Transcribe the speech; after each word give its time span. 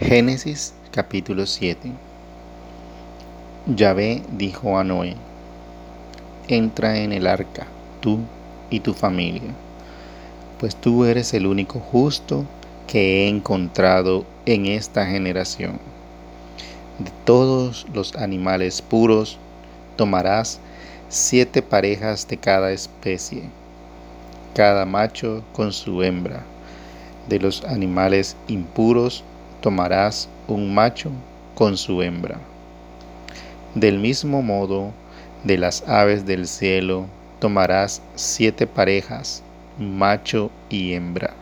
Génesis 0.00 0.74
capítulo 0.92 1.44
7 1.44 1.90
Yahvé 3.66 4.22
dijo 4.30 4.78
a 4.78 4.84
Noé, 4.84 5.16
entra 6.46 6.98
en 6.98 7.12
el 7.12 7.26
arca, 7.26 7.66
tú 8.00 8.20
y 8.70 8.78
tu 8.78 8.94
familia, 8.94 9.50
pues 10.60 10.76
tú 10.76 11.04
eres 11.04 11.34
el 11.34 11.48
único 11.48 11.80
justo 11.80 12.44
que 12.86 13.24
he 13.24 13.28
encontrado 13.28 14.24
en 14.46 14.66
esta 14.66 15.04
generación. 15.04 15.80
De 17.00 17.10
todos 17.24 17.84
los 17.92 18.14
animales 18.14 18.80
puros 18.80 19.36
tomarás 19.96 20.60
siete 21.08 21.60
parejas 21.60 22.28
de 22.28 22.36
cada 22.36 22.70
especie, 22.70 23.42
cada 24.54 24.86
macho 24.86 25.42
con 25.52 25.72
su 25.72 26.04
hembra. 26.04 26.44
De 27.28 27.40
los 27.40 27.64
animales 27.64 28.36
impuros 28.46 29.24
tomarás 29.60 30.28
un 30.46 30.74
macho 30.74 31.10
con 31.54 31.76
su 31.76 32.02
hembra. 32.02 32.38
Del 33.74 33.98
mismo 33.98 34.42
modo, 34.42 34.92
de 35.44 35.58
las 35.58 35.86
aves 35.88 36.26
del 36.26 36.46
cielo 36.46 37.06
tomarás 37.40 38.02
siete 38.14 38.66
parejas, 38.66 39.42
macho 39.78 40.50
y 40.68 40.92
hembra. 40.94 41.34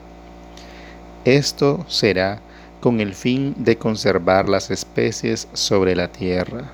Esto 1.25 1.85
será 1.89 2.41
con 2.81 3.01
el 3.01 3.15
fin 3.15 3.55
de 3.59 3.77
conservar 3.77 4.49
las 4.49 4.71
especies 4.71 5.49
sobre 5.53 5.97
la 5.97 6.09
tierra, 6.09 6.71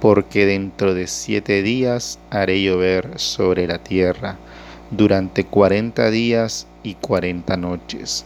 porque 0.00 0.46
dentro 0.46 0.94
de 0.94 1.06
siete 1.06 1.62
días 1.62 2.18
haré 2.30 2.62
llover 2.62 3.18
sobre 3.18 3.66
la 3.66 3.78
tierra 3.78 4.36
durante 4.90 5.44
cuarenta 5.44 6.10
días 6.10 6.66
y 6.82 6.94
cuarenta 6.94 7.56
noches 7.56 8.24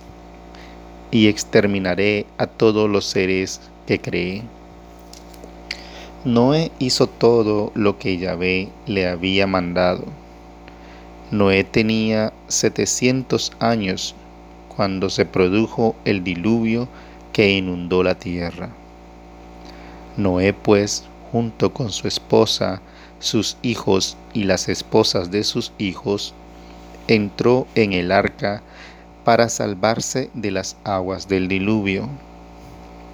y 1.12 1.28
exterminaré 1.28 2.26
a 2.38 2.48
todos 2.48 2.90
los 2.90 3.04
seres 3.04 3.60
que 3.86 4.00
creé. 4.00 4.42
Noé 6.24 6.72
hizo 6.78 7.06
todo 7.06 7.70
lo 7.74 7.98
que 7.98 8.16
Yahvé 8.16 8.70
le 8.86 9.06
había 9.06 9.46
mandado. 9.46 10.04
Noé 11.30 11.64
tenía 11.64 12.32
setecientos 12.48 13.52
años 13.60 14.14
cuando 14.74 15.10
se 15.10 15.26
produjo 15.26 15.94
el 16.04 16.24
diluvio 16.24 16.88
que 17.32 17.50
inundó 17.50 18.02
la 18.02 18.14
tierra. 18.14 18.70
Noé 20.16 20.52
pues, 20.52 21.04
junto 21.30 21.72
con 21.72 21.90
su 21.90 22.08
esposa, 22.08 22.80
sus 23.18 23.56
hijos 23.62 24.16
y 24.32 24.44
las 24.44 24.68
esposas 24.68 25.30
de 25.30 25.44
sus 25.44 25.72
hijos, 25.78 26.34
entró 27.08 27.66
en 27.74 27.92
el 27.92 28.12
arca 28.12 28.62
para 29.24 29.48
salvarse 29.48 30.30
de 30.34 30.50
las 30.50 30.76
aguas 30.84 31.28
del 31.28 31.48
diluvio. 31.48 32.08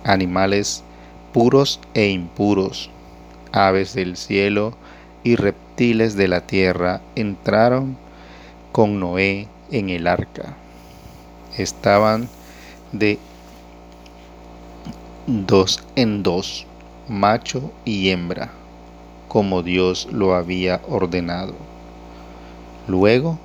Animales 0.05 0.83
puros 1.33 1.81
e 1.95 2.09
impuros, 2.09 2.91
aves 3.53 3.95
del 3.95 4.17
cielo 4.17 4.75
y 5.23 5.37
reptiles 5.37 6.17
de 6.17 6.29
la 6.29 6.41
tierra 6.41 7.01
entraron 7.15 7.97
con 8.73 9.01
Noé 9.01 9.49
en 9.71 9.91
el 9.91 10.07
arca. 10.07 10.57
Estaban 11.57 12.29
de 12.93 13.19
dos 15.27 15.85
en 15.97 16.23
dos, 16.23 16.67
macho 17.09 17.73
y 17.85 18.09
hembra, 18.11 18.51
como 19.29 19.63
Dios 19.63 20.09
lo 20.11 20.35
había 20.35 20.81
ordenado. 20.89 21.55
Luego 22.87 23.39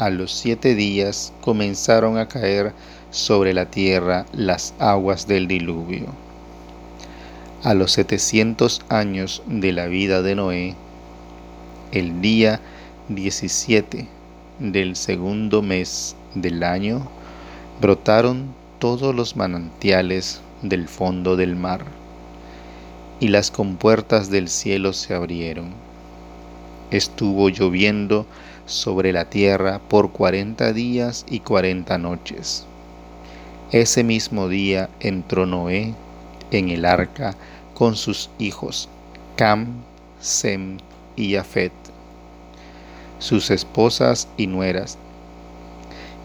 a 0.00 0.08
los 0.08 0.32
siete 0.32 0.74
días 0.74 1.30
comenzaron 1.42 2.16
a 2.16 2.26
caer 2.26 2.72
sobre 3.10 3.52
la 3.52 3.66
tierra 3.66 4.24
las 4.32 4.72
aguas 4.78 5.26
del 5.26 5.46
diluvio. 5.46 6.06
A 7.64 7.74
los 7.74 7.92
setecientos 7.92 8.80
años 8.88 9.42
de 9.46 9.72
la 9.72 9.88
vida 9.88 10.22
de 10.22 10.34
Noé, 10.34 10.74
el 11.92 12.22
día 12.22 12.62
17 13.10 14.08
del 14.58 14.96
segundo 14.96 15.60
mes 15.60 16.16
del 16.34 16.62
año, 16.62 17.06
brotaron 17.82 18.54
todos 18.78 19.14
los 19.14 19.36
manantiales 19.36 20.40
del 20.62 20.88
fondo 20.88 21.36
del 21.36 21.56
mar, 21.56 21.84
y 23.20 23.28
las 23.28 23.50
compuertas 23.50 24.30
del 24.30 24.48
cielo 24.48 24.94
se 24.94 25.12
abrieron. 25.12 25.74
Estuvo 26.90 27.50
lloviendo 27.50 28.24
sobre 28.66 29.12
la 29.12 29.24
tierra 29.24 29.80
por 29.88 30.12
cuarenta 30.12 30.72
días 30.72 31.24
y 31.28 31.40
cuarenta 31.40 31.98
noches. 31.98 32.64
Ese 33.72 34.02
mismo 34.02 34.48
día 34.48 34.88
entró 35.00 35.46
Noé 35.46 35.94
en 36.50 36.70
el 36.70 36.84
arca 36.84 37.36
con 37.74 37.96
sus 37.96 38.30
hijos, 38.38 38.88
Cam, 39.36 39.82
Sem 40.20 40.78
y 41.16 41.34
Jafet, 41.34 41.72
sus 43.18 43.50
esposas 43.50 44.28
y 44.36 44.46
nueras, 44.46 44.98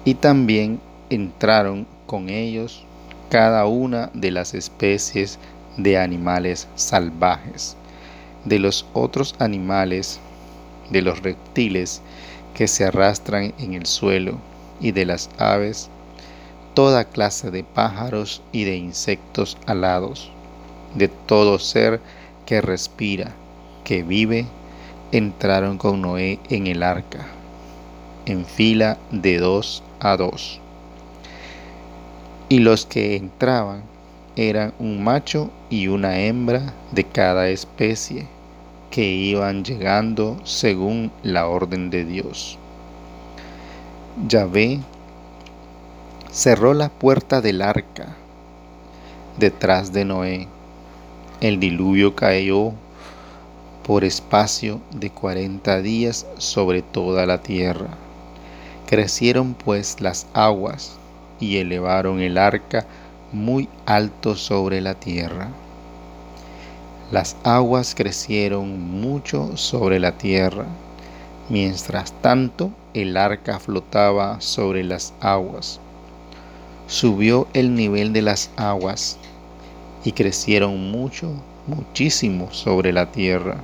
y 0.06 0.16
también 0.16 0.80
entraron 1.10 1.86
con 2.06 2.30
ellos 2.30 2.84
cada 3.30 3.66
una 3.66 4.10
de 4.14 4.32
las 4.32 4.54
especies 4.54 5.40
de 5.78 5.98
animales 5.98 6.68
salvajes, 6.76 7.76
de 8.46 8.60
los 8.60 8.86
otros 8.94 9.36
animales, 9.40 10.20
de 10.90 11.02
los 11.02 11.22
reptiles 11.22 12.02
que 12.54 12.68
se 12.68 12.86
arrastran 12.86 13.54
en 13.60 13.74
el 13.74 13.86
suelo 13.86 14.38
y 14.80 14.92
de 14.92 15.06
las 15.06 15.30
aves, 15.38 15.90
toda 16.74 17.06
clase 17.06 17.52
de 17.52 17.64
pájaros 17.64 18.42
y 18.52 18.64
de 18.64 18.78
insectos 18.78 19.58
alados, 19.66 20.32
de 20.96 21.08
todo 21.08 21.60
ser 21.60 22.00
que 22.46 22.62
respira, 22.62 23.32
que 23.84 24.04
vive, 24.04 24.46
entraron 25.12 25.78
con 25.78 26.02
Noé 26.02 26.40
en 26.50 26.68
el 26.68 26.84
arca, 26.84 27.28
en 28.26 28.46
fila 28.46 28.98
de 29.12 29.38
dos 29.38 29.84
a 30.00 30.18
dos. 30.18 30.60
Y 32.50 32.60
los 32.60 32.86
que 32.86 33.16
entraban 33.16 33.84
eran 34.36 34.74
un 34.80 35.04
macho 35.04 35.50
y 35.70 35.88
una 35.88 36.20
hembra 36.20 36.74
de 36.92 37.04
cada 37.06 37.50
especie 37.50 38.28
que 38.96 39.04
iban 39.04 39.66
llegando 39.66 40.40
según 40.46 41.12
la 41.22 41.50
orden 41.50 41.90
de 41.90 42.06
Dios. 42.06 42.58
Yahvé 44.26 44.80
cerró 46.32 46.74
la 46.74 46.88
puerta 46.88 47.42
del 47.42 47.62
arca 47.62 48.16
detrás 49.38 49.92
de 49.92 50.06
Noé. 50.06 50.48
El 51.42 51.60
diluvio 51.60 52.16
cayó 52.16 52.72
por 53.86 54.06
espacio 54.06 54.80
de 54.92 55.10
cuarenta 55.10 55.82
días 55.82 56.26
sobre 56.38 56.82
toda 56.82 57.26
la 57.26 57.42
tierra. 57.42 57.90
Crecieron 58.88 59.56
pues 59.56 60.00
las 60.00 60.26
aguas 60.34 60.96
y 61.42 61.58
elevaron 61.58 62.22
el 62.22 62.38
arca 62.38 62.86
muy 63.34 63.68
alto 63.86 64.38
sobre 64.38 64.80
la 64.80 64.94
tierra. 64.94 65.50
Las 67.12 67.36
aguas 67.44 67.94
crecieron 67.94 68.82
mucho 69.00 69.58
sobre 69.58 70.00
la 70.00 70.18
tierra. 70.18 70.66
Mientras 71.50 72.12
tanto, 72.24 72.72
el 72.96 73.16
arca 73.16 73.60
flotaba 73.60 74.42
sobre 74.42 74.84
las 74.84 75.14
aguas. 75.20 75.80
Subió 76.88 77.48
el 77.54 77.76
nivel 77.76 78.12
de 78.12 78.24
las 78.24 78.50
aguas 78.56 79.20
y 80.04 80.14
crecieron 80.14 80.90
mucho, 80.90 81.30
muchísimo 81.68 82.52
sobre 82.52 82.92
la 82.92 83.12
tierra. 83.12 83.58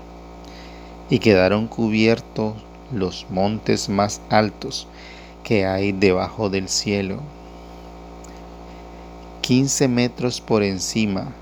Y 1.09 1.18
quedaron 1.18 1.66
cubiertos 1.66 2.53
los 2.94 3.25
montes 3.31 3.90
más 3.90 4.22
altos 4.29 4.88
que 5.44 5.66
hay 5.66 5.94
debajo 5.94 6.52
del 6.52 6.69
cielo. 6.69 7.18
Quince 9.41 9.88
metros 9.88 10.40
por 10.40 10.61
encima 10.61 11.34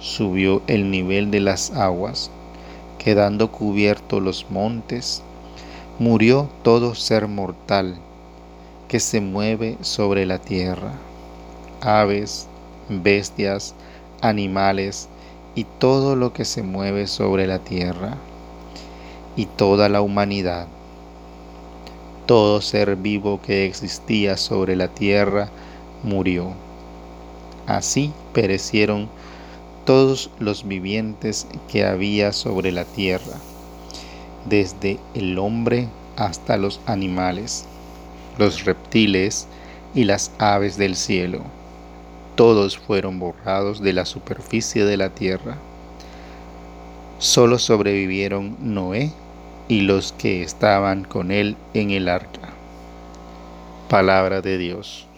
subió 0.00 0.62
el 0.66 0.90
nivel 0.90 1.30
de 1.30 1.40
las 1.40 1.70
aguas, 1.72 2.30
quedando 2.98 3.50
cubiertos 3.50 4.22
los 4.22 4.46
montes, 4.50 5.22
murió 5.98 6.48
todo 6.62 6.94
ser 6.94 7.28
mortal 7.28 7.96
que 8.88 8.98
se 8.98 9.20
mueve 9.20 9.76
sobre 9.82 10.26
la 10.26 10.38
tierra, 10.38 10.92
aves, 11.80 12.48
bestias, 12.88 13.74
animales 14.20 15.08
y 15.54 15.64
todo 15.78 16.16
lo 16.16 16.32
que 16.32 16.44
se 16.44 16.62
mueve 16.62 17.06
sobre 17.06 17.46
la 17.46 17.58
tierra, 17.58 18.16
y 19.36 19.46
toda 19.46 19.88
la 19.88 20.02
humanidad. 20.02 20.66
Todo 22.26 22.60
ser 22.60 22.96
vivo 22.96 23.40
que 23.40 23.66
existía 23.66 24.36
sobre 24.36 24.76
la 24.76 24.88
tierra 24.88 25.48
murió. 26.02 26.52
Así 27.66 28.12
perecieron 28.32 29.08
todos 29.90 30.30
los 30.38 30.68
vivientes 30.68 31.48
que 31.66 31.84
había 31.84 32.32
sobre 32.32 32.70
la 32.70 32.84
tierra, 32.84 33.34
desde 34.48 35.00
el 35.14 35.36
hombre 35.36 35.88
hasta 36.16 36.56
los 36.58 36.80
animales, 36.86 37.64
los 38.38 38.64
reptiles 38.64 39.48
y 39.92 40.04
las 40.04 40.30
aves 40.38 40.76
del 40.76 40.94
cielo. 40.94 41.40
todos 42.36 42.78
fueron 42.78 43.18
borrados 43.18 43.82
de 43.82 43.92
la 43.92 44.04
superficie 44.04 44.84
de 44.84 44.96
la 44.96 45.10
tierra. 45.10 45.56
Solo 47.18 47.58
sobrevivieron 47.58 48.58
Noé 48.60 49.10
y 49.66 49.80
los 49.80 50.12
que 50.12 50.44
estaban 50.44 51.02
con 51.02 51.32
él 51.32 51.56
en 51.74 51.90
el 51.90 52.08
arca. 52.08 52.50
Palabra 53.88 54.40
de 54.40 54.56
Dios. 54.56 55.09